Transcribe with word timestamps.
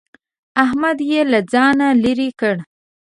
احمد 0.63 0.97
يې 1.09 1.21
له 1.31 1.39
ځانه 1.51 1.87
لرې 2.03 2.29
کړ. 2.39 2.55